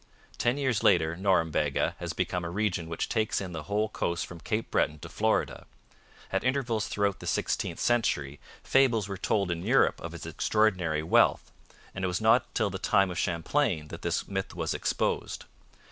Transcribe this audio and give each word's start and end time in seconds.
Ten 0.39 0.57
years 0.57 0.81
later 0.81 1.15
Norumbega 1.15 1.93
has 1.99 2.11
become 2.11 2.43
a 2.43 2.49
region 2.49 2.89
which 2.89 3.07
takes 3.07 3.39
in 3.39 3.51
the 3.51 3.65
whole 3.69 3.87
coast 3.87 4.25
from 4.25 4.39
Cape 4.39 4.71
Breton 4.71 4.97
to 4.97 5.09
Florida. 5.09 5.67
At 6.31 6.43
intervals 6.43 6.87
throughout 6.87 7.19
the 7.19 7.27
sixteenth 7.27 7.79
century 7.79 8.39
fables 8.63 9.07
were 9.07 9.15
told 9.19 9.51
in 9.51 9.61
Europe 9.61 10.01
of 10.01 10.15
its 10.15 10.25
extraordinary 10.25 11.03
wealth, 11.03 11.51
and 11.93 12.03
it 12.03 12.07
was 12.07 12.19
not 12.19 12.55
till 12.55 12.71
the 12.71 12.79
time 12.79 13.11
of 13.11 13.19
Champlain 13.19 13.89
that 13.89 14.01
this 14.01 14.27
myth 14.27 14.55
was 14.55 14.73
exposed. 14.73 15.45